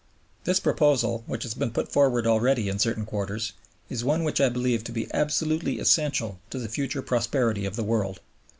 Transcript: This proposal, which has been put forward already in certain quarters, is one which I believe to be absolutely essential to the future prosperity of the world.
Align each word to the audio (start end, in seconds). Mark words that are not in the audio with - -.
This 0.45 0.59
proposal, 0.59 1.23
which 1.27 1.43
has 1.43 1.53
been 1.53 1.69
put 1.69 1.91
forward 1.91 2.25
already 2.25 2.69
in 2.69 2.79
certain 2.79 3.05
quarters, 3.05 3.53
is 3.87 4.03
one 4.03 4.23
which 4.23 4.41
I 4.41 4.49
believe 4.49 4.83
to 4.85 4.91
be 4.91 5.05
absolutely 5.13 5.77
essential 5.79 6.39
to 6.49 6.57
the 6.57 6.69
future 6.69 7.03
prosperity 7.03 7.65
of 7.67 7.75
the 7.75 7.83
world. 7.83 8.19